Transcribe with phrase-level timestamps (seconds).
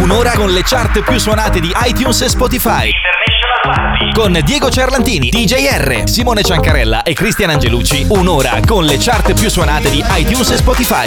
[0.00, 2.90] Un'ora con le chart più suonate di iTunes e Spotify.
[4.12, 8.06] Con Diego Cerlantini, DJR, Simone Ciancarella e Cristian Angelucci.
[8.08, 11.06] Un'ora con le chart più suonate di iTunes e Spotify.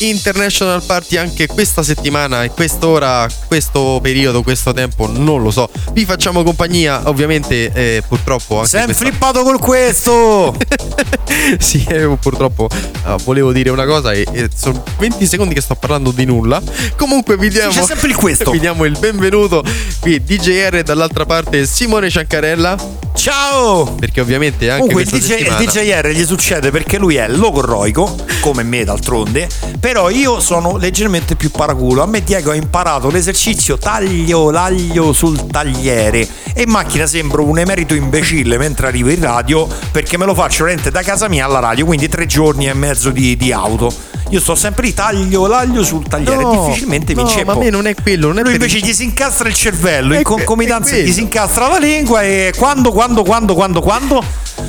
[0.00, 5.68] International Party anche questa settimana e quest'ora, questo periodo, questo tempo, non lo so.
[5.92, 8.56] Vi facciamo compagnia, ovviamente, eh, purtroppo.
[8.56, 9.04] Anche Sei questa...
[9.04, 10.56] flippato col questo!
[11.58, 12.68] sì, eh, purtroppo
[13.04, 16.62] uh, volevo dire una cosa e, e, sono 20 secondi che sto parlando di nulla.
[16.96, 18.50] Comunque vi diamo, C'è sempre il questo.
[18.52, 19.62] vi diamo il benvenuto
[20.00, 22.76] qui DJR dall'altra parte Simone Ciancarella.
[23.14, 23.96] Ciao!
[23.96, 25.58] Perché ovviamente anche Comunque il, DJ, il settimana...
[25.58, 29.48] DJR gli succede perché lui è logorroico, come me d'altronde,
[29.90, 32.00] però io sono leggermente più paraculo.
[32.00, 37.58] A me Diego ha imparato l'esercizio taglio l'aglio sul tagliere e in macchina sembro un
[37.58, 41.58] emerito imbecille mentre arrivo in radio perché me lo faccio veramente da casa mia alla
[41.58, 43.92] radio, quindi tre giorni e mezzo di, di auto.
[44.28, 47.50] Io sto sempre lì, taglio l'aglio sul tagliere, No, difficilmente no, mi inceppo.
[47.50, 50.14] ma a me non è quello, non è Lui invece gli si incastra il cervello,
[50.14, 54.22] È in concomitanza gli si incastra la lingua e quando, quando, quando, quando, quando?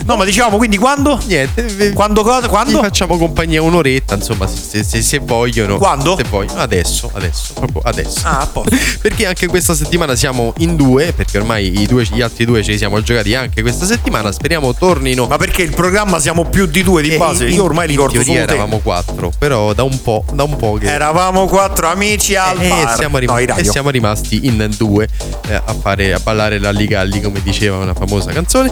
[0.05, 1.19] No, ma diciamo quindi quando?
[1.27, 2.47] Niente, vi- Quando cosa?
[2.47, 2.79] Quando?
[2.81, 5.77] facciamo compagnia un'oretta, insomma, se, se- se vogliono.
[5.77, 6.15] Quando?
[6.17, 6.59] Se vogliono.
[6.59, 8.19] Adesso, adesso, proprio adesso.
[8.23, 8.75] Ah, posto.
[9.01, 12.71] Perché anche questa settimana siamo in due, perché ormai i due- gli altri due ce
[12.71, 14.31] li siamo giocati anche questa settimana.
[14.31, 15.27] Speriamo tornino.
[15.27, 17.47] Ma perché il programma siamo più di due di Eh, base?
[17.47, 18.53] in- Io ormai in ricordo teoria solo te.
[18.53, 22.67] eravamo quattro, però da un po', da un po' che Eravamo quattro amici al e
[22.69, 22.95] bar.
[22.95, 25.07] siamo, rim- no, in e siamo rimasti in due
[25.47, 28.71] eh, a fare a ballare l'alligalli come diceva una famosa canzone.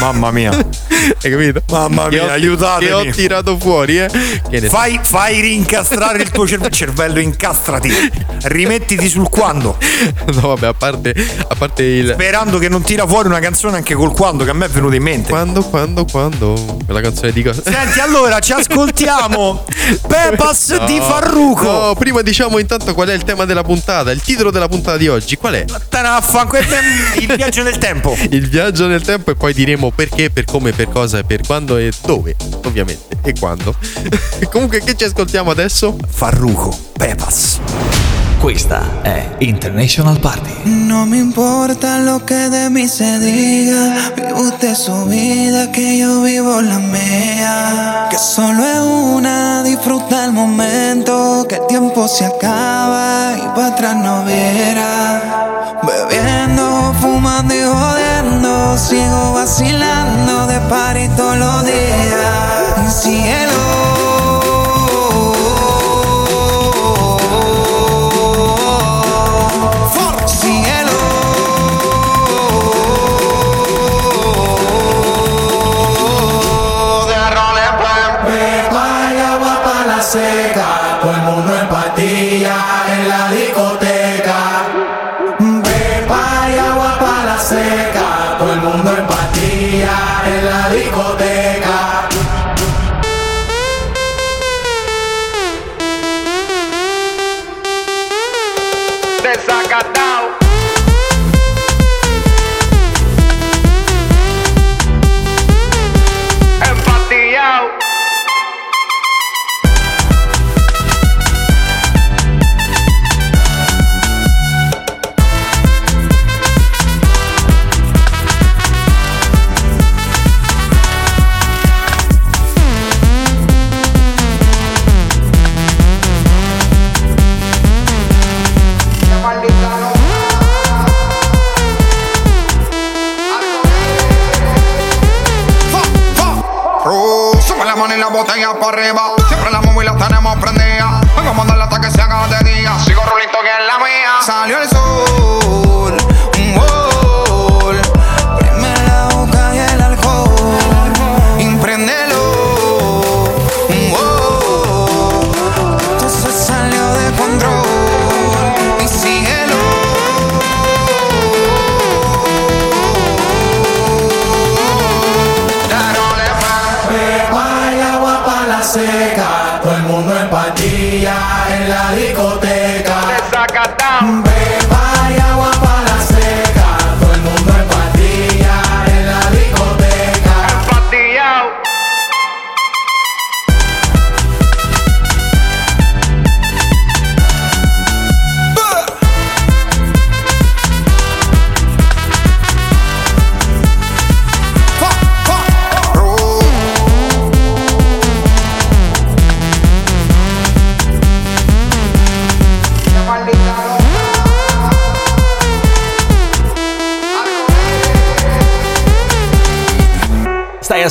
[0.00, 0.50] Mamma mia.
[1.22, 1.62] Hai capito?
[1.70, 2.86] Mamma Che mia, ho- aiutatemi.
[2.86, 4.08] Che ho tirato fuori, eh.
[4.08, 4.68] Che ne so.
[4.76, 5.40] Fai, fai
[5.74, 7.90] rincastrare il tuo cervello, cervello incastrati.
[8.44, 9.76] Rimettiti sul quando.
[10.32, 11.14] No, vabbè, a parte,
[11.48, 12.12] a parte il.
[12.12, 14.94] Sperando che non tira fuori una canzone anche col quando che a me è venuto
[14.94, 15.30] in mente.
[15.30, 16.78] Quando, quando, quando?
[16.84, 17.62] Quella canzone di cosa?
[17.64, 19.64] Senti, allora ci ascoltiamo
[20.06, 21.70] Pepas di No, Farruco.
[21.70, 25.08] No, prima diciamo intanto qual è il tema della puntata, il titolo della puntata di
[25.08, 25.64] oggi, qual è?
[27.18, 28.16] Il viaggio nel tempo.
[28.30, 31.92] Il viaggio nel tempo e poi diremo perché, per come, per cosa, per quando e
[32.04, 33.74] dove, ovviamente, e quando.
[34.50, 35.63] Comunque che ci ascoltiamo adesso?
[35.66, 37.58] Farruco, Pepas.
[38.38, 40.52] Questa è International Party.
[40.64, 44.12] No me importa lo que de mí se diga.
[44.14, 48.08] Vive usted su vida, que yo vivo la mía.
[48.10, 51.46] Que solo es una, disfruta el momento.
[51.48, 55.80] Que el tiempo se acaba y para atrás no viera.
[55.82, 58.76] Bebiendo, fumando y jodiendo.
[58.76, 63.02] Sigo vacilando de party todos los días.
[63.02, 63.93] Cielo.
[80.14, 81.63] se da, todo el mundo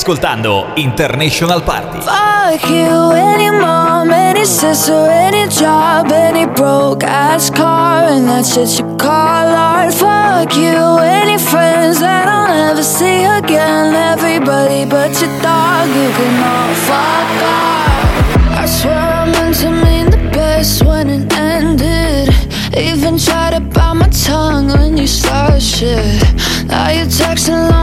[0.04, 2.02] ascoltando International Party.
[2.02, 8.68] Fuck you, any mom, any sister, any job, any broke ass car, and that shit
[8.78, 9.94] you call art.
[9.94, 13.96] Fuck you, any friends that I'll never see again.
[13.96, 18.60] Everybody but your dog, you can all fuck off.
[18.60, 22.28] I swear I meant to mean the best when it ended.
[22.76, 26.22] Even tried to bite my tongue when you started shit.
[26.68, 27.83] Now you're texting long.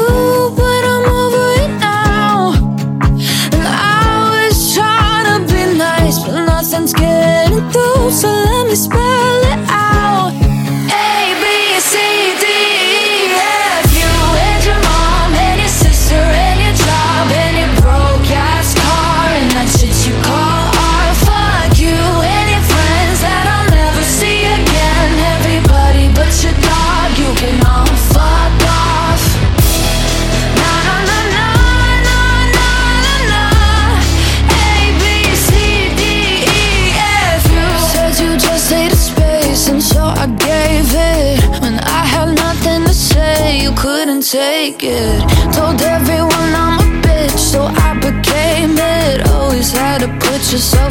[50.51, 50.90] just so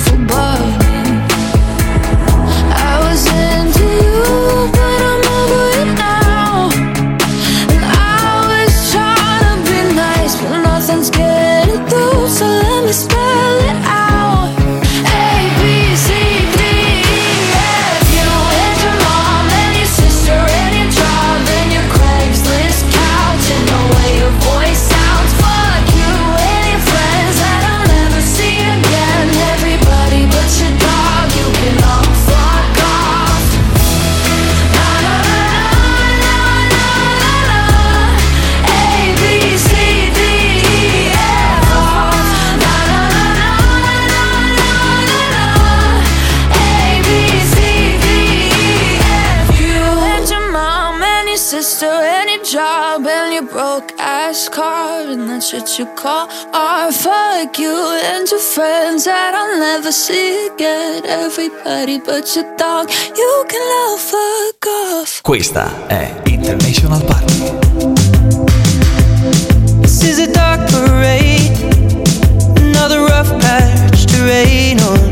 [55.78, 57.74] you call our fuck you
[58.04, 61.04] and your friends that I'll never see again.
[61.04, 65.20] Everybody but your dog, you can love fuck off.
[65.22, 67.34] Questa è International Party.
[69.82, 71.50] This is a dark parade,
[72.56, 75.10] another rough patch to rain on,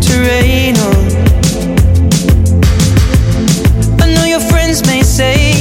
[0.00, 1.04] to rain on.
[4.00, 5.54] I know your friends may say.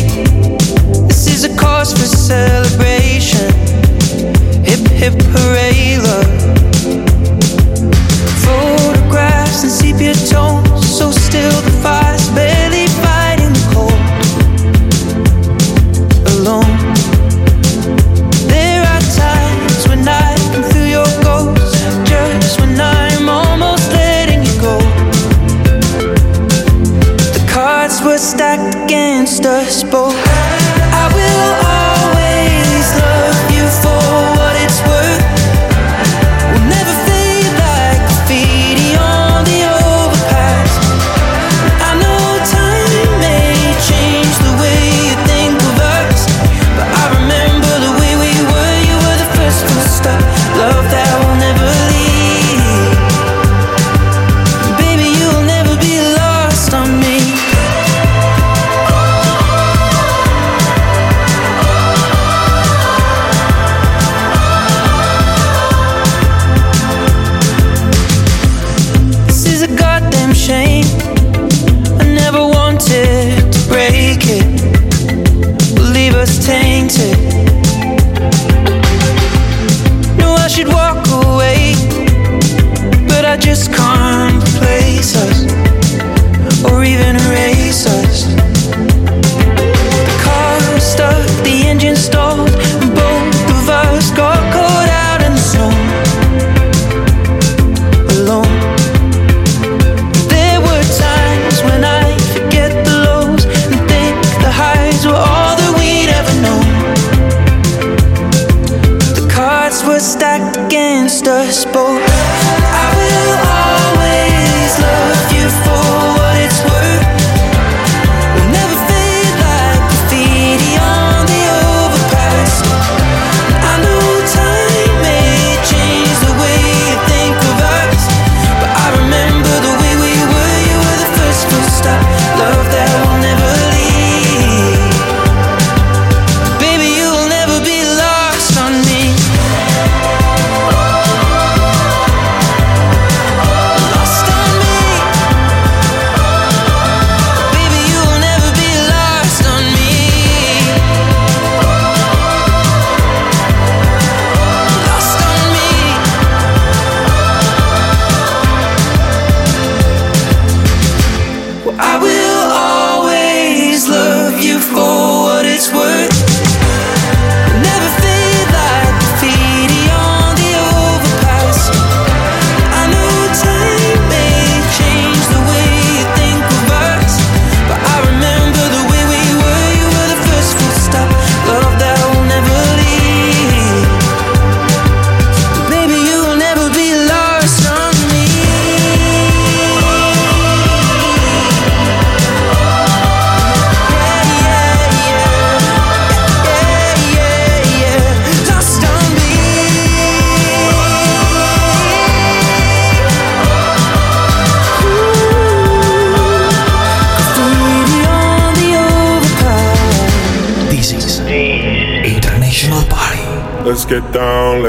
[1.08, 2.93] This is a cause for celebration
[5.04, 6.00] hit parade.
[8.46, 10.63] Photographs in sepia tone.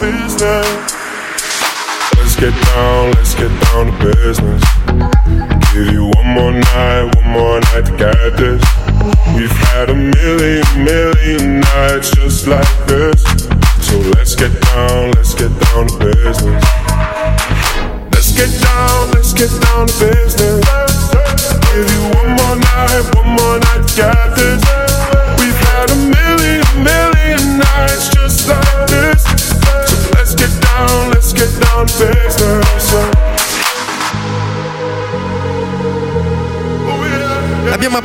[0.00, 0.73] Business.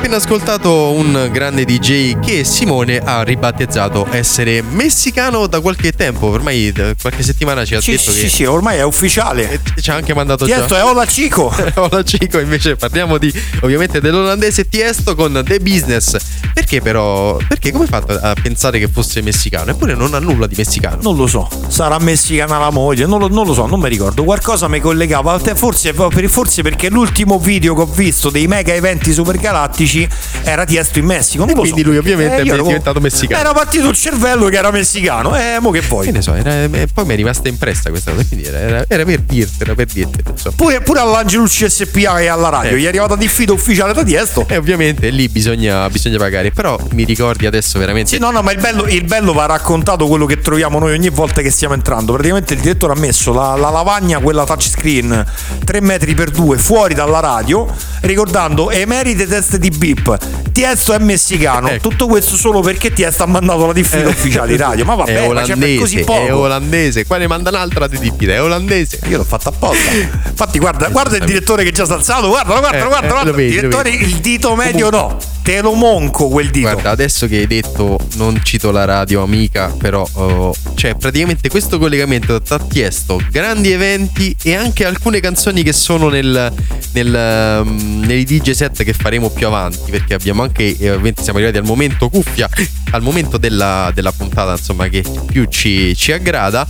[0.09, 6.71] Appena ascoltato un grande DJ che Simone ha ribattezzato essere messicano da qualche tempo, ormai
[6.71, 9.51] da qualche settimana ci ha Sì, detto sì, che sì, ormai è ufficiale.
[9.75, 11.53] e ci ha anche mandato Tiesto già è Ola Cico.
[11.75, 16.17] Hola Chico, invece parliamo di ovviamente dell'olandese Tiesto con The Business.
[16.53, 17.37] Perché però?
[17.47, 19.71] Perché come hai fatto a pensare che fosse messicano?
[19.71, 20.97] Eppure non ha nulla di messicano.
[21.03, 24.23] Non lo so, sarà messicana la moglie, non lo, non lo so, non mi ricordo.
[24.23, 29.98] Qualcosa mi collegava, forse, forse perché l'ultimo video che ho visto dei mega eventi supergalattici
[30.43, 31.47] era Tiesto in Messico.
[31.47, 31.87] E quindi so.
[31.87, 33.39] lui ovviamente Eh, è ero- diventato messicano.
[33.39, 35.35] Era partito il cervello che era messicano.
[35.37, 36.11] Eh, mo che Che vuoi?
[36.11, 38.23] ne so, era- e poi mi è rimasta impressa questa cosa.
[38.27, 40.23] Quindi era, era- per dirti, era per dirti.
[40.29, 40.55] Insomma.
[40.55, 42.79] Pure, pure all'Angelucci SPA e alla radio, Eh.
[42.79, 44.45] gli è arrivata diffida ufficiale da Tiesto.
[44.47, 46.51] E ovviamente lì bisogna, bisogna pagare.
[46.51, 48.09] Però mi ricordi adesso veramente.
[48.11, 51.09] Sì, no, no, ma il bello, il bello va raccontato quello che troviamo noi ogni
[51.09, 52.11] volta che stiamo entrando.
[52.13, 55.25] Praticamente il direttore ha messo la, la lavagna, quella touchscreen,
[55.63, 57.67] 3 metri per 2 fuori dalla radio,
[58.01, 60.17] ricordando emerite test di bip.
[60.51, 61.69] Tiesto è messicano.
[61.69, 61.89] Ecco.
[61.89, 64.85] Tutto questo solo perché Tiesto ha mandato la diffida ufficiale di radio.
[64.85, 66.25] Ma vabbè, è ma così olandese, poco.
[66.25, 67.05] è olandese.
[67.05, 68.99] Qua ne manda un'altra di diffida, è olandese.
[69.07, 69.91] Io l'ho fatta apposta.
[69.91, 72.27] Infatti, guarda, guarda il direttore che ci ha salzato.
[72.27, 73.31] Guarda, guarda, Eh, guarda, eh, guarda.
[73.31, 75.17] vedi, direttore, il dito medio no.
[75.41, 76.69] Te lo monco quel dito.
[76.69, 81.79] Guarda, adesso che hai detto non cito la radio amica, però oh, c'è praticamente questo
[81.79, 86.53] collegamento tra Tiesto, grandi eventi e anche alcune canzoni che sono nel,
[86.91, 91.39] nel, um, nei DJ set che faremo più avanti, perché abbiamo anche, eh, ovviamente siamo
[91.39, 92.49] arrivati al momento cuffia,
[92.91, 96.67] al momento della, della puntata insomma che più ci, ci aggrada.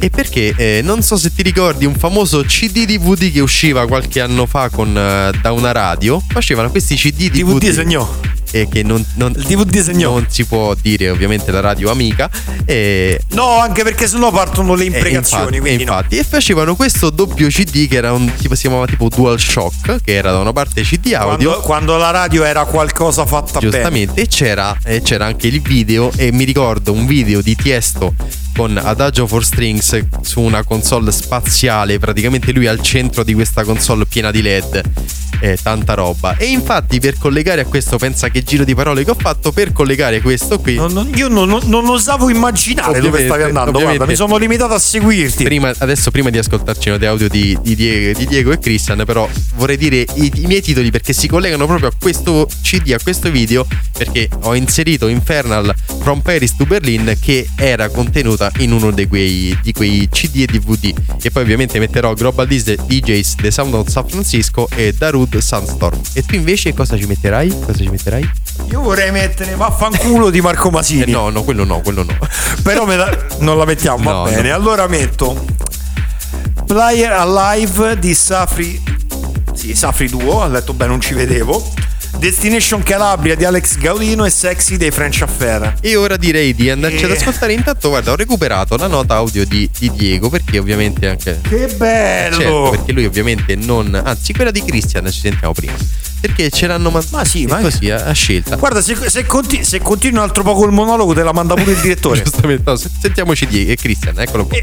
[0.00, 4.20] E perché eh, non so se ti ricordi un famoso CD DVD che usciva qualche
[4.20, 8.37] anno fa con, eh, da una radio, facevano questi CD DVD, DVD segnò.
[8.50, 10.10] E che non, non- Il segnò.
[10.12, 12.30] non si può dire ovviamente la radio amica
[12.64, 15.42] e, No, anche perché sennò partono le e imprecazioni.
[15.56, 15.92] infatti, quindi no.
[15.92, 20.00] infatti, e facevano questo doppio CD che era un tipo si chiamava tipo Dual Shock
[20.02, 23.70] che era da una parte CD audio Quando, quando la radio era qualcosa fatta bene.
[23.70, 28.14] giustamente e c'era, e c'era anche il video e mi ricordo un video di Tiesto
[28.58, 34.04] con Adagio for Strings su una console spaziale, praticamente lui al centro di questa console
[34.04, 34.82] piena di LED.
[35.40, 36.36] Eh, tanta roba.
[36.36, 39.72] E infatti, per collegare a questo, pensa che giro di parole che ho fatto per
[39.72, 40.74] collegare questo qui.
[40.74, 43.78] Non- non- io non, non- osavo immaginare dove Ovviamente, stavi andando.
[43.78, 45.44] Guarda, mi sono limitato a seguirti.
[45.44, 49.28] Prima, adesso, prima di ascoltarci note audio di, di Diego, di Diego e Christian, però
[49.54, 53.30] vorrei dire i, i miei titoli perché si collegano proprio a questo CD, a questo
[53.30, 53.64] video,
[53.96, 59.56] perché ho inserito Infernal From Paris to Berlin che era contenuta in uno di quei,
[59.62, 60.92] di quei CD e DVD.
[61.22, 65.98] E poi ovviamente metterò Global DJs The Sound of San Francisco e Darude Sandstorm.
[66.12, 67.48] E tu invece cosa ci metterai?
[67.48, 68.30] Cosa ci metterai?
[68.70, 71.02] Io vorrei mettere vaffanculo di Marco Masini.
[71.02, 72.16] Eh, no, no, quello no, quello no.
[72.62, 74.48] Però la- non la mettiamo, va No, bene.
[74.48, 74.54] no.
[74.54, 75.44] Allora metto
[76.66, 78.82] Player Alive di Safri.
[79.54, 81.72] Sì, Safri Duo, ha detto bene, non ci vedevo.
[82.18, 85.74] Destination Calabria di Alex Gaudino e Sexy dei French Affair.
[85.80, 87.14] E ora direi di andarci ad Eh.
[87.16, 87.52] ascoltare.
[87.52, 91.40] Intanto, guarda, ho recuperato la nota audio di, di Diego perché ovviamente anche.
[91.48, 92.36] Che bello!
[92.36, 93.94] Certo, perché lui ovviamente non.
[94.04, 95.74] Anzi, quella di Christian ci sentiamo prima.
[96.20, 97.16] Perché ce l'hanno mandato.
[97.16, 98.56] Ma sì, ma- così a, a scelta.
[98.56, 101.70] Guarda, se, se, conti- se continui un altro po' col monologo, te la manda pure
[101.70, 102.20] il direttore.
[102.24, 104.58] Giustamente, no, se- sentiamoci Diego e Christian, eccolo qua.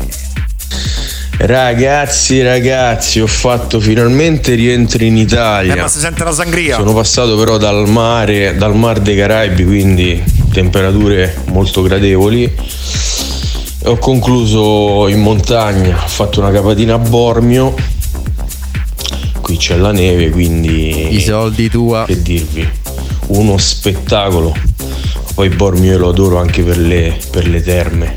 [1.38, 5.76] Ragazzi, ragazzi, ho fatto finalmente rientro in Eh, Italia.
[5.76, 6.78] ma si sente la sangria.
[6.78, 12.52] Sono passato però dal mare, dal mar dei Caraibi, quindi temperature molto gradevoli.
[13.84, 17.76] Ho concluso in montagna, ho fatto una capatina a Bormio.
[19.41, 22.06] Qui c'è la neve, quindi I soldi tua.
[22.08, 22.67] che dirvi,
[23.28, 24.56] uno spettacolo.
[25.36, 28.15] Poi Bormio io lo adoro anche per le, per le terme.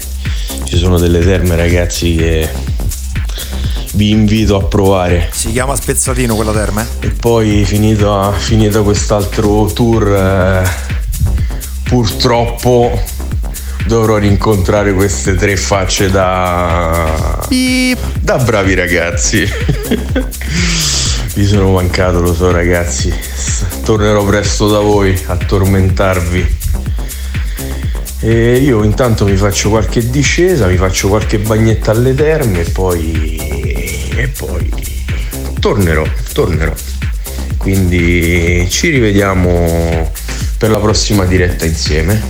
[0.64, 2.48] Ci sono delle terme ragazzi che
[3.98, 5.28] vi invito a provare.
[5.32, 7.06] Si chiama Spezzatino quella terma, eh?
[7.06, 10.62] E poi finito, finito quest'altro tour, eh,
[11.82, 12.96] purtroppo
[13.86, 17.44] dovrò rincontrare queste tre facce da,
[18.20, 19.44] da bravi ragazzi.
[21.34, 23.12] Vi sono mancato, lo so ragazzi.
[23.82, 26.57] Tornerò presto da voi a tormentarvi.
[28.20, 33.36] E io intanto mi faccio qualche discesa, mi faccio qualche bagnetta alle terme e poi.
[34.16, 34.70] e poi
[35.60, 36.72] tornerò, tornerò.
[37.56, 40.10] Quindi ci rivediamo
[40.56, 42.20] per la prossima diretta insieme.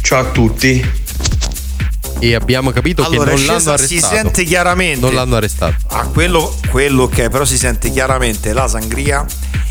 [0.00, 1.00] Ciao a tutti.
[2.18, 3.86] E abbiamo capito Allora, che non l'hanno arrestato.
[3.86, 5.00] si sente chiaramente.
[5.00, 5.74] Non l'hanno arrestato.
[5.88, 9.24] Ah, quello, quello che però si sente chiaramente la sangria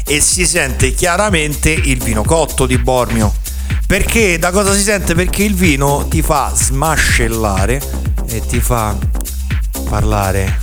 [0.06, 3.34] e si sente chiaramente il vino cotto di Bormio.
[3.92, 5.16] Perché da cosa si sente?
[5.16, 7.82] Perché il vino ti fa smascellare
[8.30, 8.96] e ti fa
[9.90, 10.60] parlare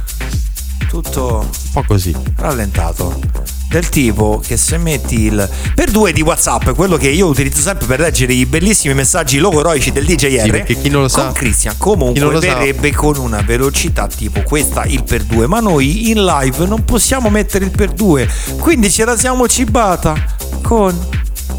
[0.89, 2.17] tutto Un po' così.
[2.37, 3.21] rallentato.
[3.69, 7.87] Del tipo che se metti il per due di WhatsApp, quello che io utilizzo sempre
[7.87, 10.45] per leggere i bellissimi messaggi logoroici del DJR.
[10.45, 14.07] Sì, perché chi non lo sa- con Christian comunque lo sa- verrebbe con una velocità
[14.07, 18.27] tipo questa il per due, ma noi in live non possiamo mettere il per due.
[18.59, 20.15] Quindi ce la siamo cibata
[20.63, 20.99] con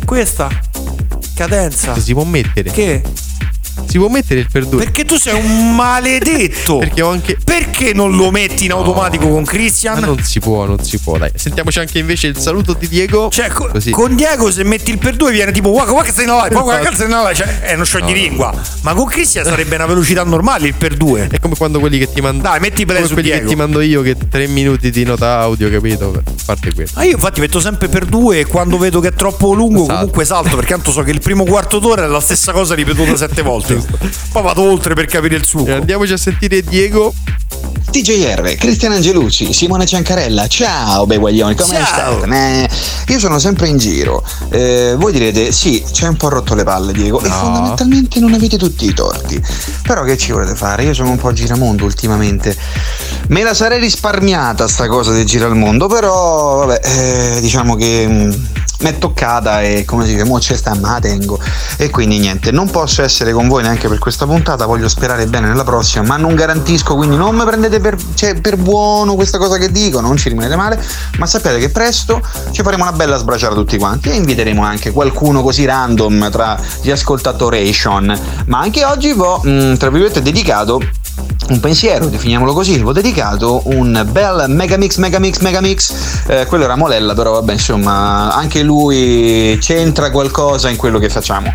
[0.04, 0.50] questa
[1.40, 1.98] cadenza.
[1.98, 2.70] Si può mettere.
[2.70, 3.02] Che?
[3.90, 4.84] Si può mettere il per due.
[4.84, 6.78] Perché tu sei un maledetto.
[6.78, 7.38] Perché ho anche.
[7.44, 10.00] Perché non lo metti in automatico con Christian?
[10.00, 11.32] Ma non si può, non si può, dai.
[11.34, 13.30] Sentiamoci anche invece il saluto di Diego.
[13.32, 13.90] Cioè, co- Così.
[13.92, 16.96] con Diego se metti il per due viene tipo guarda che stai guarda, guarda che
[16.96, 18.54] stai in live, cioè è uno sciogli lingua.
[18.82, 21.28] Ma con Cristian sarebbe una velocità normale il per due.
[21.32, 22.44] È come quando quelli che ti mando.
[22.44, 23.44] Dai, metti play su quelli Diego.
[23.44, 26.14] che ti mando io che tre minuti di nota audio, capito?
[26.24, 26.90] A parte quello.
[26.96, 29.94] Ma io infatti metto sempre per due e quando vedo che è troppo lungo Salto.
[29.96, 33.16] comunque salto perché tanto so che il primo quarto d'ora è la stessa cosa ripetuta
[33.16, 33.79] sette volte.
[34.32, 35.74] Poi vado oltre per capire il E succo.
[35.74, 37.14] andiamoci a sentire Diego.
[37.90, 41.86] TJR, Cristian Angelucci, Simone Ciancarella, ciao beguaglioni, come Ciao.
[42.22, 42.30] state?
[42.32, 42.70] Eh,
[43.08, 44.24] io sono sempre in giro.
[44.52, 47.34] Eh, voi direte, sì, c'è un po' rotto le palle, Diego, e No.
[47.34, 49.42] fondamentalmente non avete tutti i torti.
[49.82, 50.84] Però che ci volete fare?
[50.84, 52.56] Io sono un po' giramondo ultimamente.
[53.30, 58.38] Me la sarei risparmiata sta cosa del giro al mondo, però vabbè, eh, diciamo che
[58.80, 61.40] mi è toccata e come si dice, mo c'è sta, ma la tengo.
[61.78, 65.48] E quindi niente, non posso essere con voi neanche per questa puntata, voglio sperare bene
[65.48, 69.58] nella prossima, ma non garantisco, quindi non mi prendete per, cioè, per buono questa cosa
[69.58, 70.82] che dico, non ci rimanete male,
[71.18, 75.42] ma sappiate che presto ci faremo una bella sbracciata tutti quanti e inviteremo anche qualcuno
[75.44, 78.20] così random tra gli ascoltatoration.
[78.46, 80.82] Ma anche oggi vo, mh, tra virgolette, dedicato
[81.50, 85.94] un pensiero, definiamolo così, il dedicato, un bel megamix, megamix, megamix.
[86.28, 91.54] Eh, quello era Molella, però vabbè, insomma, anche lui c'entra qualcosa in quello che facciamo.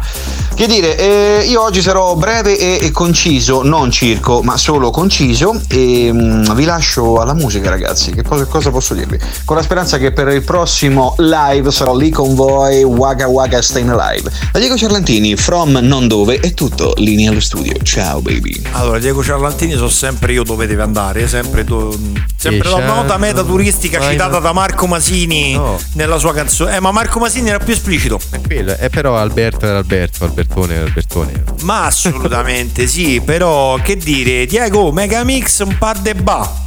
[0.54, 5.60] Che dire, eh, io oggi sarò breve e, e conciso, non circo, ma solo conciso.
[5.68, 8.12] E mm, vi lascio alla musica, ragazzi.
[8.12, 9.18] Che cosa, cosa posso dirvi?
[9.44, 13.90] Con la speranza che per il prossimo live sarò lì con voi, Waka Waka Staying
[13.90, 14.30] Alive.
[14.52, 17.74] Da Diego Ciarlantini, from non dove, è tutto, linea allo studio.
[17.82, 18.60] Ciao, baby.
[18.72, 19.22] Allora, Diego
[19.54, 21.96] Ciarlantini so sempre io dove deve andare, sempre, do-
[22.36, 24.40] sempre la nota meta turistica Vai, citata no.
[24.40, 25.78] da Marco Masini No.
[25.92, 26.74] nella sua canzone.
[26.76, 28.18] Eh, ma Marco Masini era più esplicito.
[28.30, 31.44] È quello, è però Alberto era Alberto, Albertone era Albertone.
[31.62, 36.62] Ma assolutamente sì, però che dire, Diego, Megamix un par de ba.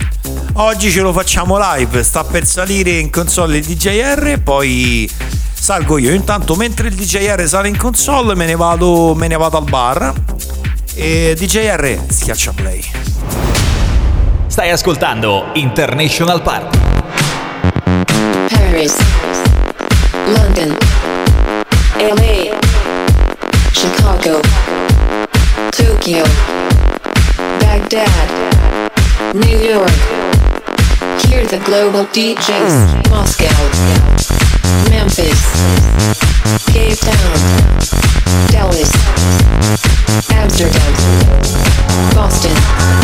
[0.53, 5.09] Oggi ce lo facciamo live, sta per salire in console il DJR, poi
[5.53, 6.11] salgo io.
[6.13, 10.13] Intanto mentre il DJR sale in console me ne vado, me ne vado al bar.
[10.99, 12.83] E DJR schiaccia play.
[14.47, 16.75] Stai ascoltando International Park.
[18.47, 18.95] Paris,
[20.25, 20.75] London,
[21.97, 22.57] LA,
[23.71, 24.39] Chicago,
[25.69, 26.23] Tokyo,
[27.59, 28.29] Baghdad,
[29.33, 29.93] New York.
[31.27, 33.07] Hear the global DJs.
[33.09, 33.69] Moscow,
[34.89, 35.41] Memphis,
[36.65, 37.37] Cape Town,
[38.49, 38.89] Dallas,
[40.59, 40.91] Amsterdam,
[42.15, 42.96] Boston,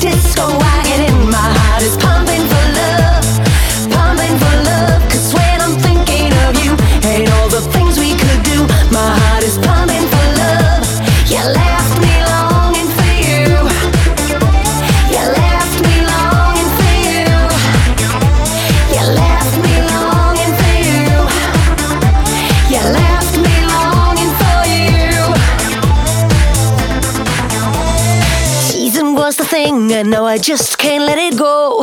[0.00, 0.67] disco
[30.38, 31.82] I just can't let it go.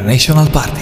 [0.00, 0.79] International Party.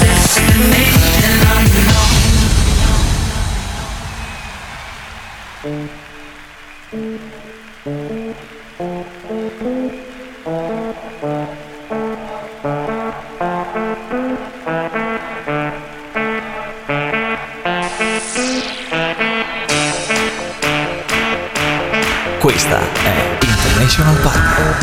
[0.00, 0.93] Destination
[24.02, 24.74] partner.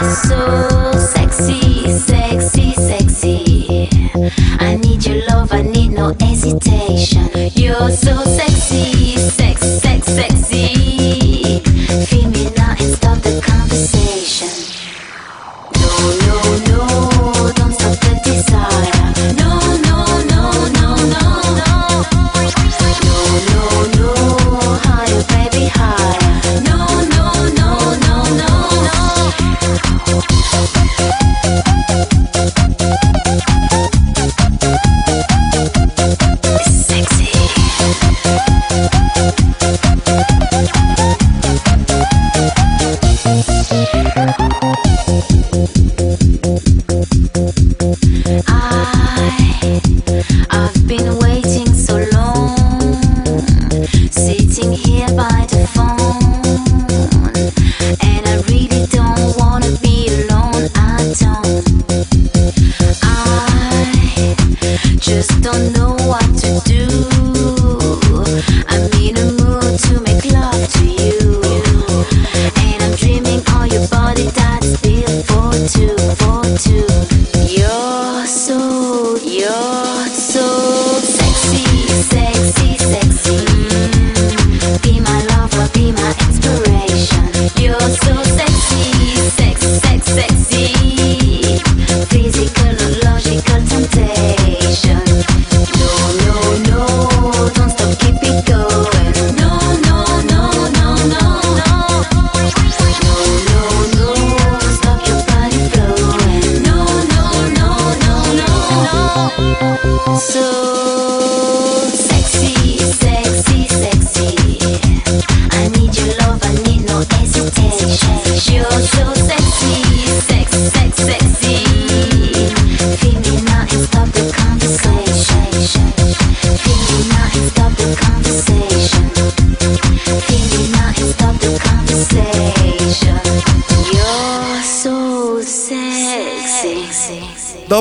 [0.00, 3.88] You're so sexy, sexy, sexy.
[4.60, 7.28] I need your love, I need no hesitation.
[7.54, 9.17] You're so sexy.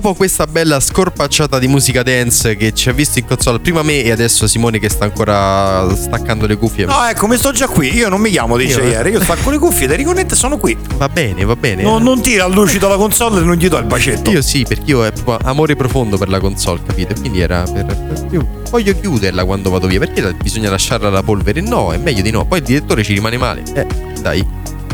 [0.08, 4.04] dopo questa bella scorpacciata di musica dance che ci ha visto in console prima me
[4.04, 6.86] e adesso Simone che sta ancora staccando le cuffie.
[6.86, 7.94] No, ecco, mi sto già qui.
[7.94, 8.90] Io non mi chiamo, dice io, eh.
[8.90, 9.12] ieri.
[9.12, 10.78] Io stacco le cuffie, le riconnette sono qui.
[10.96, 11.84] Va bene, va bene.
[11.84, 14.30] No, non tira al lucido la console e non gli do il bacetto.
[14.32, 17.14] Io sì, perché io ho amore profondo per la console, capite?
[17.14, 17.86] Quindi era per.
[17.86, 20.00] per voglio chiuderla quando vado via.
[20.00, 21.60] Perché bisogna lasciarla la polvere?
[21.60, 22.46] No, è meglio di no.
[22.46, 23.64] Poi il direttore ci rimane male.
[23.74, 23.86] Eh,
[24.22, 24.46] dai.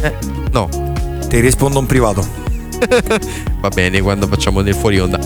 [0.02, 0.14] Eh,
[0.52, 0.70] no.
[1.28, 2.53] Ti rispondo in privato.
[3.60, 5.20] Va bene, quando facciamo nel fuori onda.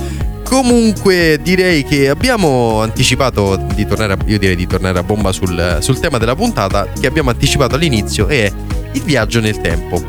[0.44, 5.78] Comunque direi che abbiamo anticipato di tornare a, io direi di tornare a bomba sul,
[5.82, 8.52] sul tema della puntata che abbiamo anticipato all'inizio e è
[8.94, 10.02] il viaggio nel tempo.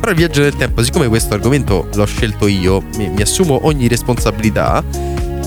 [0.00, 3.86] Però il viaggio nel tempo, siccome questo argomento l'ho scelto io, mi, mi assumo ogni
[3.86, 4.82] responsabilità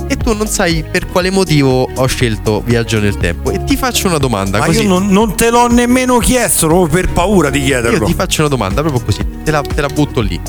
[0.08, 4.08] e tu non sai per quale motivo ho scelto viaggio nel tempo e ti faccio
[4.08, 4.84] una domanda Ma così.
[4.84, 8.06] io non, non te l'ho nemmeno chiesto proprio per paura di Io chiederlo.
[8.06, 10.40] ti faccio una domanda proprio così, te la, te la butto lì.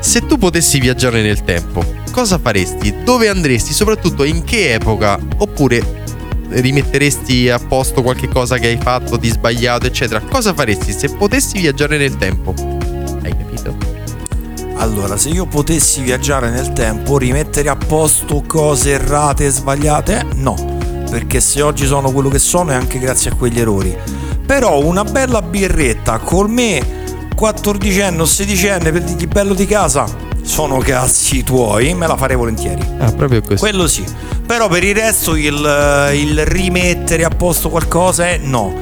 [0.00, 3.02] Se tu potessi viaggiare nel tempo, cosa faresti?
[3.02, 3.72] Dove andresti?
[3.72, 5.18] Soprattutto in che epoca?
[5.38, 6.06] Oppure
[6.50, 10.20] rimetteresti a posto qualche cosa che hai fatto di sbagliato, eccetera?
[10.20, 12.54] Cosa faresti se potessi viaggiare nel tempo?
[13.22, 13.76] Hai capito?
[14.76, 20.54] Allora, se io potessi viaggiare nel tempo, rimettere a posto cose errate e sbagliate, no,
[21.10, 23.96] perché se oggi sono quello che sono è anche grazie a quegli errori.
[24.46, 26.97] Però una bella birretta col me
[27.38, 30.06] 14enne o 16enne per dirgli bello di casa,
[30.42, 32.82] sono cazzi tuoi, me la farei volentieri.
[32.98, 33.58] Ah, proprio così.
[33.58, 34.04] Quello sì.
[34.44, 38.74] Però per il resto il, il rimettere a posto qualcosa è no.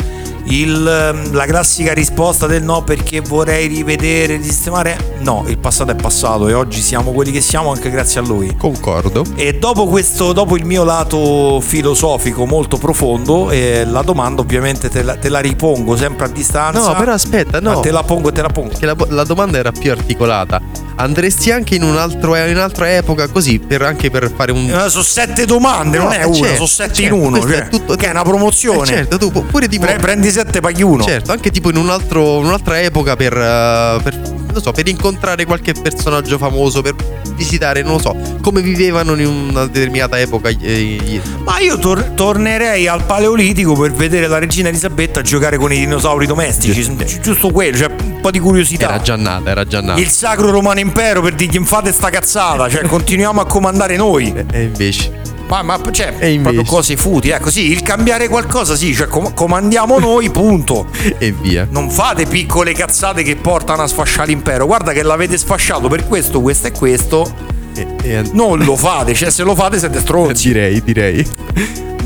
[0.48, 5.96] Il, ehm, la classica risposta del no perché vorrei rivedere, risistemare, no, il passato è
[5.96, 8.54] passato e oggi siamo quelli che siamo anche grazie a lui.
[8.56, 9.24] Concordo.
[9.34, 15.02] E dopo questo, dopo il mio lato filosofico molto profondo, eh, la domanda ovviamente te
[15.02, 16.92] la, te la ripongo sempre a distanza.
[16.92, 17.74] No, però aspetta, no.
[17.74, 18.68] Ma te la pongo te la pongo.
[18.68, 20.60] Perché la, la domanda era più articolata.
[20.98, 24.60] Andresti anche in, un altro, in un'altra epoca così, per, anche per fare un...
[24.70, 27.30] Eh, sono sette domande, No, non è eh, una, certo, sono sette certo, in uno.
[27.38, 28.82] questo è Cioè, tutto- che è una promozione.
[28.82, 29.84] Eh, certo, tu pu- pure tipo...
[29.84, 31.02] Pre- prendi sette, paghi uno.
[31.02, 35.44] Certo, anche tipo in un altro, un'altra epoca per, eh, per, non so, per incontrare
[35.44, 36.94] qualche personaggio famoso, per
[37.34, 40.48] visitare, non lo so, come vivevano in una determinata epoca.
[40.48, 45.78] eh, Ma io tor- tornerei al Paleolitico per vedere la regina Elisabetta giocare con i
[45.78, 46.80] dinosauri domestici.
[46.96, 48.86] Gi- Giusto quello, cioè un po' di curiosità.
[48.88, 50.00] Era già nata, era già nata.
[50.00, 54.32] Il Sacro Romano Impero per dirgli fate sta cazzata, cioè continuiamo a comandare noi.
[54.52, 55.24] E invece.
[55.48, 59.98] Ma, ma cioè, proprio cose futi, ecco sì, il cambiare qualcosa sì, cioè com- comandiamo
[59.98, 60.88] noi, punto.
[61.18, 61.66] E via.
[61.70, 64.66] Non fate piccole cazzate che portano a sfasciare l'impero.
[64.66, 67.32] Guarda che l'avete sfasciato per questo, questo e questo.
[67.76, 70.48] E- e- Non lo fate, cioè se lo fate siete stronzi.
[70.48, 71.26] direi, direi.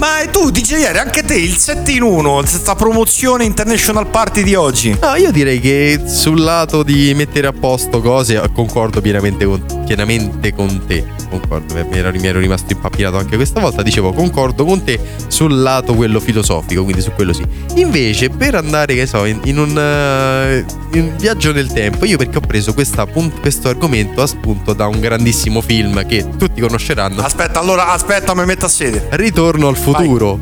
[0.01, 4.55] Ma tu dice ieri anche te il 7 in 1, questa promozione International Party di
[4.55, 4.97] oggi.
[4.99, 10.55] No, io direi che sul lato di mettere a posto cose concordo pienamente con, pienamente
[10.55, 11.19] con te.
[11.29, 13.83] Concordo, mi ero, mi ero rimasto impappinato anche questa volta.
[13.83, 14.99] Dicevo, concordo con te
[15.29, 17.45] sul lato quello filosofico, quindi su quello sì.
[17.75, 22.17] Invece, per andare, che so, in, in un, eh, in un viaggio nel tempo, io
[22.17, 23.07] perché ho preso questa
[23.41, 27.23] questo argomento a spunto da un grandissimo film che tutti conosceranno.
[27.23, 29.07] Aspetta, allora aspetta, mi metto a sede.
[29.11, 29.90] Ritorno al futuro,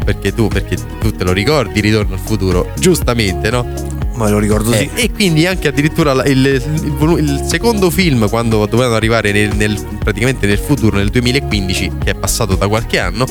[0.05, 3.67] perché tu, perché tu te lo ricordi, Ritorno al futuro, giustamente, no?
[4.15, 5.03] Ma lo ricordo Eh, sì.
[5.03, 10.47] e quindi anche addirittura il, il il secondo film, quando dovevano arrivare nel, nel- praticamente
[10.49, 13.25] nel futuro, nel 2015, che è passato da qualche anno,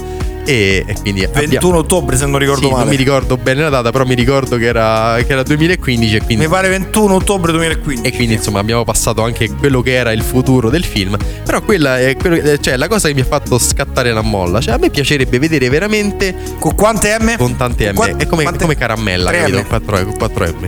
[0.48, 2.80] e, e quindi 21 ottobre se non ricordo sì, male.
[2.86, 6.20] non mi ricordo bene la data, però mi ricordo che era, che era 2015 e
[6.24, 8.08] quindi, Mi pare 21 ottobre 2015.
[8.08, 11.18] e quindi insomma abbiamo passato anche quello che era il futuro del film.
[11.44, 14.62] Però quella è quello- cioè, la cosa che mi ha fatto scattare la molla.
[14.62, 17.36] Cioè, a me piacerebbe vedere veramente Con quante M?
[17.38, 17.96] con tante M.
[17.96, 19.60] Qua- è come, quante- come caramella, capito?
[19.60, 19.68] M.
[19.68, 20.68] 4, con 4 M.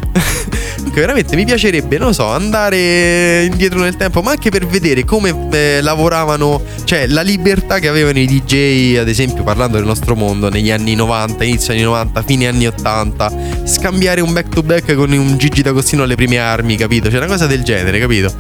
[0.80, 5.36] Comunque, veramente mi piacerebbe, non so, andare indietro nel tempo, ma anche per vedere come
[5.52, 10.50] eh, lavoravano, cioè la libertà che avevano i DJ, ad esempio, parlando del nostro mondo,
[10.50, 13.32] negli anni 90, inizio anni 90, fine anni 80,
[13.66, 17.10] scambiare un back to back con un Gigi D'Agostino alle prime armi, capito?
[17.10, 18.32] C'è una cosa del genere, capito?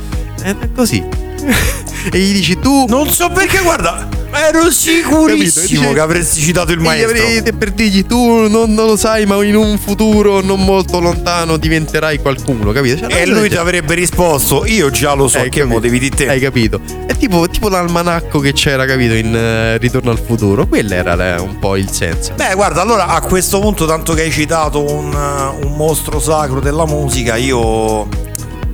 [0.42, 1.04] È così.
[2.12, 5.94] e gli dici tu Non so perché, guarda, ero sicurissimo Capito?
[5.94, 7.10] Che avresti citato il e gli maestro.
[7.10, 11.58] avrete per dirgli tu non, non lo sai, ma in un futuro non molto lontano
[11.58, 13.08] diventerai qualcuno, capito?
[13.10, 16.28] Cioè, E lui ti avrebbe risposto, io già lo so, Hai che motivi di te.
[16.28, 16.80] Hai capito?
[17.06, 20.68] È tipo, tipo l'almanacco che c'era, capito, in eh, Ritorno al futuro.
[20.68, 22.34] Quello era eh, un po' il senso.
[22.36, 26.60] Beh, guarda, allora a questo punto, tanto che hai citato un, uh, un mostro sacro
[26.60, 28.28] della musica, io.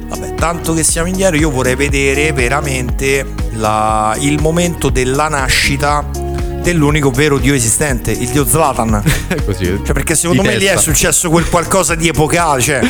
[0.08, 6.06] Vabbè, tanto che siamo indietro, io vorrei vedere veramente la- il momento della nascita
[6.62, 9.01] dell'unico vero dio esistente, il dio Zlatan.
[9.45, 9.66] Così.
[9.84, 10.80] Cioè, perché secondo me lì è testa.
[10.91, 12.82] successo quel qualcosa di epocale, cioè.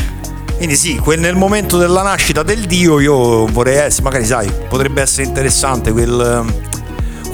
[0.57, 5.01] Quindi sì, quel- nel momento della nascita del dio io vorrei essere, magari sai, potrebbe
[5.01, 6.45] essere interessante quel,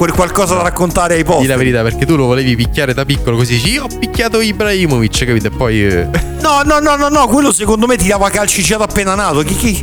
[0.01, 1.57] quel qualcosa da raccontare ai Di la poveri.
[1.57, 5.45] verità, perché tu lo volevi picchiare da piccolo così dici io ho picchiato Ibrahimovic, capito?
[5.45, 6.07] E poi eh,
[6.41, 9.43] No, no, no, no, no, quello secondo me ti dava calci già da appena nato.
[9.43, 9.79] Chi, chi?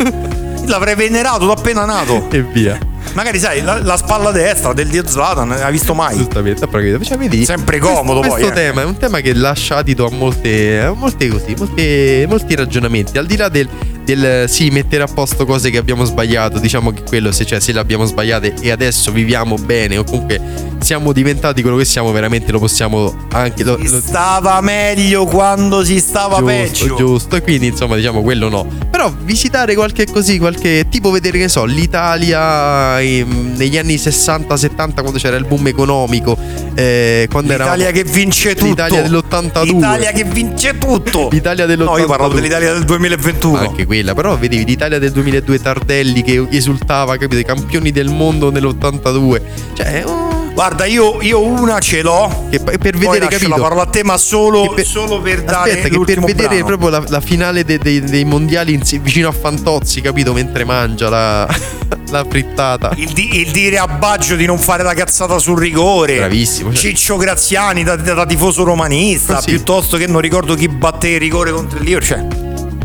[0.66, 2.27] L'avrei venerato da appena nato.
[2.33, 2.77] e via.
[3.12, 6.16] Magari sai, la, la spalla destra del dio Zlatan, hai visto mai?
[6.16, 7.05] Giustamente, però capito?
[7.05, 8.64] Cioè, vedi, Sempre comodo questo, poi, Questo eh.
[8.64, 13.16] tema è un tema che lascia adito a molte, a molte così, molte- molti ragionamenti.
[13.19, 13.69] Al di là del,
[14.15, 16.59] del sì, mettere a posto cose che abbiamo sbagliato.
[16.59, 20.41] Diciamo che quello se, cioè, se le abbiamo sbagliate e adesso viviamo bene o comunque
[20.81, 23.65] siamo diventati quello che siamo, veramente lo possiamo anche.
[23.65, 26.97] Lo, lo- Stava meglio quando si stava giusto, peggio.
[26.97, 27.37] giusto.
[27.37, 28.67] E quindi, insomma, diciamo quello no.
[28.91, 35.19] Però visitare qualche così, qualche tipo vedere che so, l'Italia ehm, negli anni 60-70 quando
[35.19, 36.37] c'era il boom economico,
[36.75, 38.67] eh, quando era L'Italia che vince tutto.
[38.69, 39.65] L'Italia dell'82.
[39.65, 41.29] L'Italia che vince tutto.
[41.33, 41.85] L'Italia dell'82.
[41.85, 43.59] No, io parlavo dell'Italia del 2021.
[43.59, 47.41] Anche quella, però vedevi l'Italia del 2002 Tardelli che esultava, capito?
[47.41, 49.41] I campioni del mondo nell'82.
[49.75, 52.47] Cioè, oh, Guarda, io, io una ce l'ho.
[52.51, 53.49] che per Poi vedere, lascio capito?
[53.51, 56.65] la parola a te, ma solo, per- solo per dare Aspetta, che per vedere brano.
[56.65, 60.33] proprio la, la finale de- dei- dei mondiali insi- vicino a Fantozzi, capito?
[60.33, 61.47] Mentre mangia la,
[62.11, 62.91] la frittata.
[62.97, 66.17] Il, di- il dire a Baggio di non fare la cazzata sul rigore.
[66.17, 69.41] Bravissimo, cioè- Ciccio Graziani da, da- da tifoso romanista.
[69.41, 69.51] Sì.
[69.51, 72.05] Piuttosto che non ricordo chi batté il rigore contro il Liver.
[72.05, 72.27] Cioè,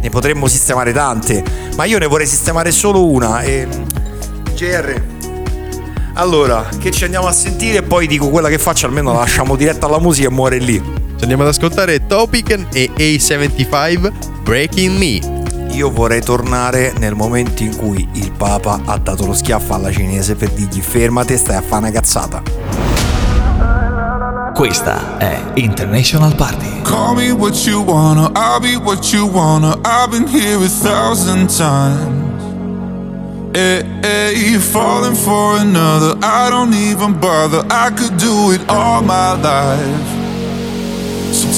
[0.03, 1.43] ne potremmo sistemare tante.
[1.77, 3.41] Ma io ne vorrei sistemare solo una.
[3.41, 3.67] E...
[4.53, 5.01] GR.
[6.15, 9.55] Allora, che ci andiamo a sentire e poi dico quella che faccio, almeno la lasciamo
[9.55, 10.75] diretta alla musica e muore lì.
[10.75, 14.11] Ci andiamo ad ascoltare Topic e A75
[14.43, 15.41] Breaking Me.
[15.73, 20.35] Io vorrei tornare nel momento in cui il Papa ha dato lo schiaffo alla cinese
[20.35, 22.92] per dirgli fermate, stai a fare una cazzata.
[24.53, 26.83] Questa è International Party.
[26.83, 29.75] Call me what you wanna, I'll be what you wanna.
[29.83, 32.21] I've been here a thousand times.
[33.55, 37.65] Eh, eh, hey, hey, falling for another, I don't even bother.
[37.67, 40.22] I could do it all my life.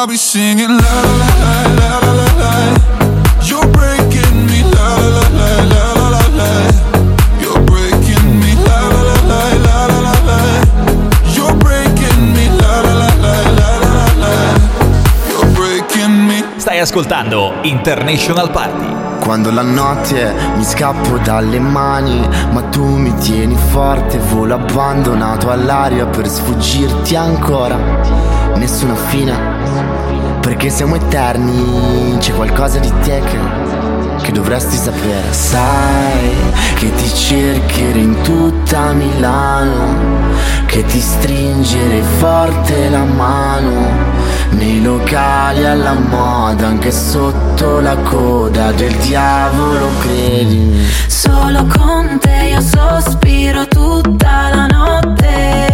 [0.00, 1.28] I'll be singing la la
[1.76, 2.52] la la la la.
[3.42, 6.50] You're breaking me la la la la la la la.
[7.38, 10.38] You're breaking me la la la la la la la.
[11.34, 14.32] You're breaking me la la la la la la la.
[15.28, 16.44] You're breaking me.
[16.56, 19.18] Stai ascoltando International Party.
[19.20, 26.06] Quando la notte mi scappo dalle mani, ma tu mi tieni forte, volo abbandonato all'aria
[26.06, 28.39] per sfuggirti ancora.
[28.56, 29.34] Nessuna fine,
[30.40, 33.38] perché siamo eterni, c'è qualcosa di te che,
[34.22, 35.32] che dovresti sapere.
[35.32, 36.34] Sai
[36.74, 39.96] che ti cercherò in tutta Milano,
[40.66, 44.18] che ti stringerei forte la mano.
[44.50, 50.86] Nei locali alla moda, anche sotto la coda del diavolo, credimi.
[51.06, 55.69] Solo con te io sospiro tutta la notte.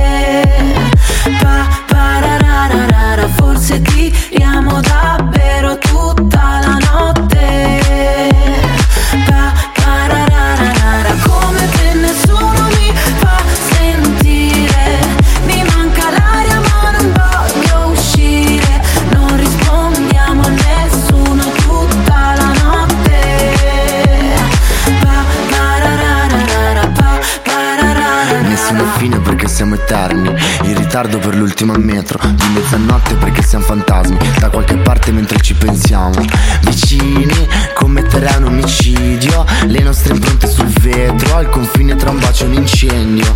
[32.67, 36.15] Metro Di mezzanotte perché siamo fantasmi Da qualche parte mentre ci pensiamo.
[36.63, 42.49] Vicini, commetterai un omicidio Le nostre impronte sul vetro Al confine tra un bacio e
[42.49, 43.35] un incendio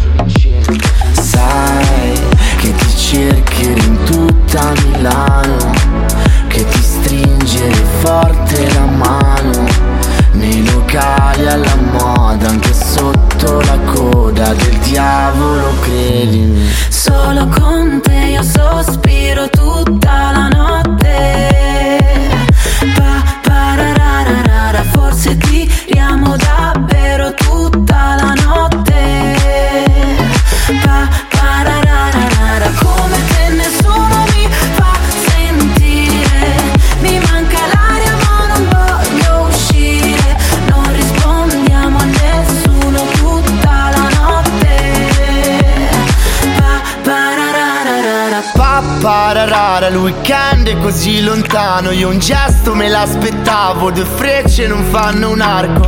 [51.81, 55.87] lontano Io un gesto me l'aspettavo Due frecce non fanno un arco.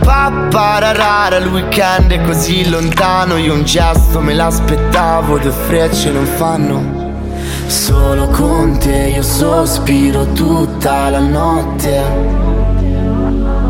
[0.00, 6.98] Pappararara, il weekend è così lontano Io un gesto me l'aspettavo Due frecce non fanno.
[7.66, 12.38] Solo con te io sospiro tutta la notte.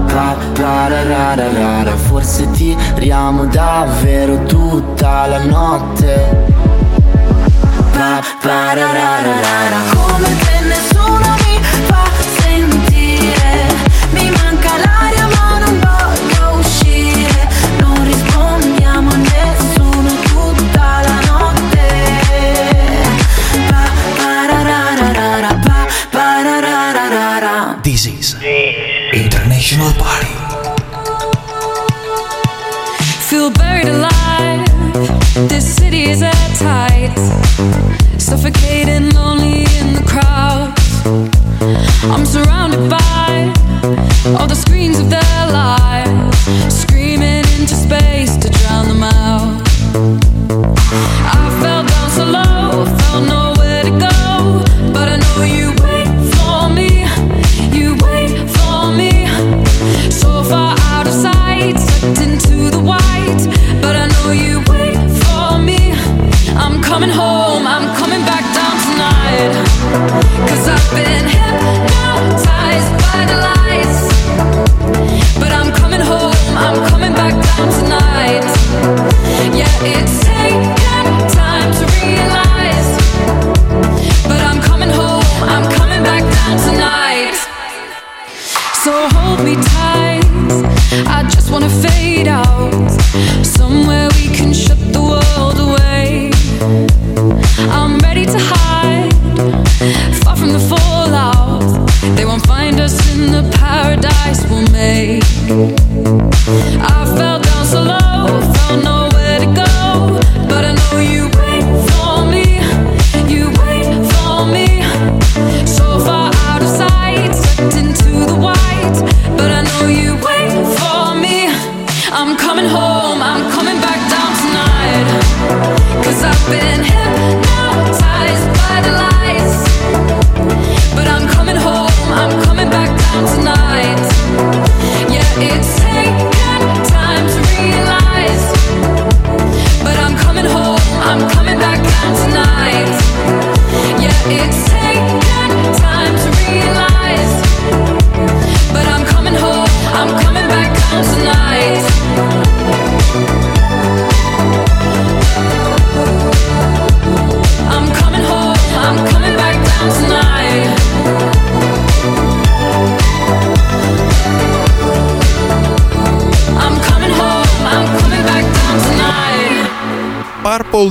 [0.07, 6.49] Pappararara, forse tiriamo davvero tutta la notte.
[7.93, 11.40] Pappararara Come te nessuno
[29.81, 30.29] International Party.
[33.29, 34.69] Feel buried alive.
[35.49, 37.17] This city is at tight.
[38.19, 40.75] Suffocating, lonely in the crowd.
[42.13, 43.53] I'm surrounded by
[44.39, 46.30] all the screens of their lives,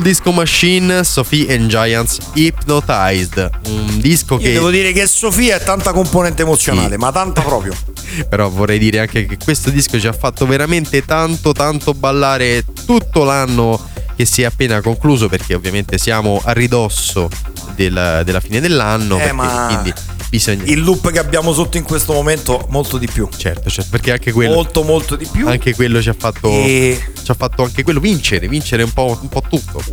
[0.09, 3.47] Disco Machine, Sophie and Giants Hypnotized.
[3.67, 4.53] Un disco Io che.
[4.53, 7.75] devo dire che Sofia è tanta componente emozionale, ma tanta proprio.
[8.27, 13.23] Però vorrei dire anche che questo disco ci ha fatto veramente tanto tanto ballare tutto
[13.23, 13.79] l'anno
[14.15, 17.29] che si è appena concluso perché ovviamente siamo a ridosso
[17.75, 19.19] del- della fine dell'anno.
[19.19, 19.93] Eh, ma Quindi
[20.29, 20.63] bisogna...
[20.65, 23.27] Il loop che abbiamo sotto in questo momento, molto di più.
[23.35, 24.53] Certo, certo, perché anche quello...
[24.53, 25.47] Molto, molto di più.
[25.47, 26.49] Anche quello ci ha fatto...
[26.49, 29.83] E- Ci ha fatto anche quello vincere, vincere un po', un po' tutto.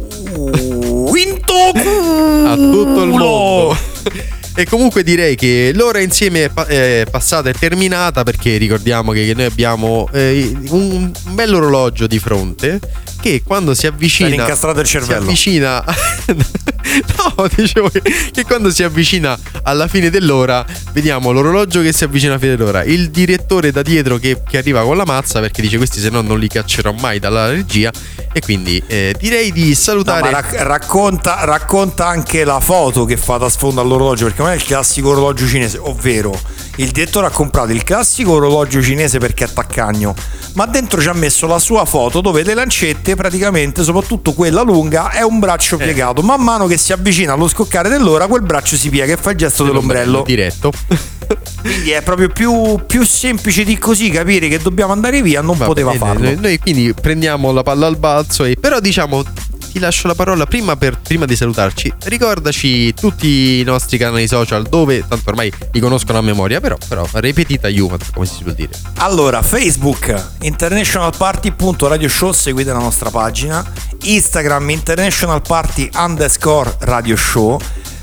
[1.13, 1.55] Vinto
[2.47, 3.77] a tutto il mondo.
[4.59, 9.35] E comunque direi che l'ora insieme è, pa- è passata, è terminata perché ricordiamo che
[9.37, 12.81] noi abbiamo eh, un, bello orologio di fronte
[13.21, 14.47] che quando si avvicina...
[14.57, 15.85] Si avvicina...
[17.37, 22.33] no, dicevo che, che quando si avvicina alla fine dell'ora vediamo l'orologio che si avvicina
[22.33, 25.77] alla fine dell'ora, il direttore da dietro che, che arriva con la mazza perché dice
[25.77, 27.91] questi se no non li caccerò mai dalla regia
[28.33, 30.21] e quindi eh, direi di No, salutare...
[30.23, 34.55] ma rac- racconta, racconta anche la foto che fa da sfondo all'orologio, perché non è
[34.55, 36.39] il classico orologio cinese, ovvero
[36.77, 40.15] il direttore ha comprato il classico orologio cinese perché è taccagno,
[40.55, 45.11] ma dentro ci ha messo la sua foto dove le lancette, praticamente, soprattutto quella lunga,
[45.11, 45.39] è un Eh.
[45.39, 46.23] braccio piegato.
[46.23, 49.37] Man mano che si avvicina allo scoccare dell'ora, quel braccio si piega e fa il
[49.37, 50.23] gesto dell'ombrello.
[50.27, 50.73] Diretto.
[51.61, 55.67] Quindi è proprio più, più semplice di così capire che dobbiamo andare via, non Va
[55.67, 56.25] poteva bene, farlo.
[56.25, 59.25] Noi, noi quindi prendiamo la palla al balzo e però diciamo
[59.77, 61.93] ti lascio la parola prima, per, prima di salutarci.
[62.05, 67.07] Ricordaci tutti i nostri canali social dove tanto ormai li conoscono a memoria, però, però
[67.13, 68.71] ripetita Human, come si suol dire.
[68.97, 73.63] Allora, Facebook internationalparty.radio show, seguite la nostra pagina.
[74.05, 77.61] Instagram international party underscore radio show.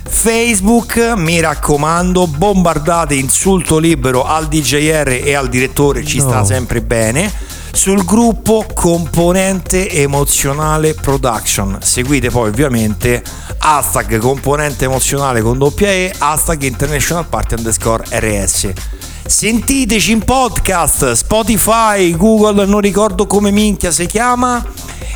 [0.07, 6.29] Facebook, mi raccomando, bombardate insulto libero al DJR e al direttore, ci No.
[6.29, 7.31] sta sempre bene.
[7.75, 11.79] Sul gruppo Componente Emozionale Production.
[11.81, 13.23] Seguite poi ovviamente
[13.57, 18.71] hashtag componente emozionale con doppia E, hashtag international party underscore RS.
[19.25, 24.63] Sentiteci in podcast, Spotify, Google, non ricordo come minchia si chiama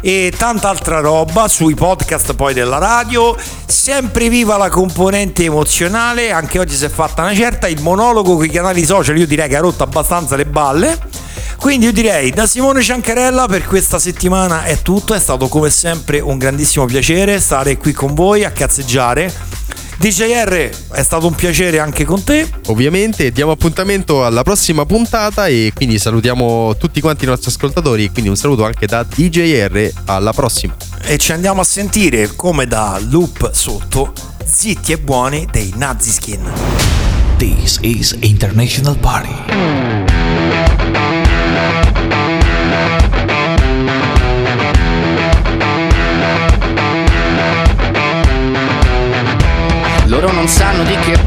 [0.01, 3.37] e tanta altra roba sui podcast poi della radio.
[3.65, 8.45] Sempre viva la componente emozionale, anche oggi si è fatta una certa, il monologo con
[8.45, 11.26] i canali social io direi che ha rotto abbastanza le balle.
[11.59, 16.19] Quindi io direi da Simone Ciancarella per questa settimana è tutto, è stato come sempre
[16.19, 19.33] un grandissimo piacere stare qui con voi a cazzeggiare.
[19.97, 22.47] DJR è stato un piacere anche con te.
[22.67, 28.11] Ovviamente diamo appuntamento alla prossima puntata e quindi salutiamo tutti quanti i nostri ascoltatori e
[28.11, 30.75] quindi un saluto anche da DJR alla prossima.
[31.03, 34.13] e ci andiamo a sentire come da loop sotto
[34.45, 36.51] zitti e buoni dei Nazi Skin.
[37.37, 40.06] This is International Party.
[50.19, 51.26] Loro non sanno di che